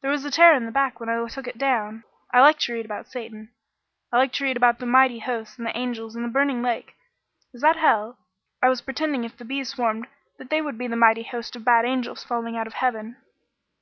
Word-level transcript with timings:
There 0.00 0.10
was 0.10 0.24
a 0.24 0.30
tear 0.30 0.54
in 0.54 0.64
the 0.64 0.72
back 0.72 1.00
when 1.00 1.10
I 1.10 1.28
took 1.28 1.46
it 1.46 1.58
down. 1.58 2.04
I 2.32 2.40
like 2.40 2.58
to 2.60 2.72
read 2.72 2.86
about 2.86 3.08
Satan. 3.08 3.50
I 4.10 4.16
like 4.16 4.32
to 4.32 4.44
read 4.44 4.56
about 4.56 4.78
the 4.78 4.86
mighty 4.86 5.18
hosts 5.18 5.58
and 5.58 5.66
the 5.66 5.76
angels 5.76 6.16
and 6.16 6.24
the 6.24 6.30
burning 6.30 6.62
lake. 6.62 6.94
Is 7.52 7.60
that 7.60 7.76
hell? 7.76 8.16
I 8.62 8.70
was 8.70 8.80
pretending 8.80 9.24
if 9.24 9.36
the 9.36 9.44
bees 9.44 9.68
swarmed 9.68 10.06
that 10.38 10.48
they 10.48 10.62
would 10.62 10.78
be 10.78 10.86
the 10.86 10.96
mighty 10.96 11.24
host 11.24 11.56
of 11.56 11.64
bad 11.66 11.84
angels 11.84 12.24
falling 12.24 12.56
out 12.56 12.66
of 12.66 12.72
heaven." 12.72 13.16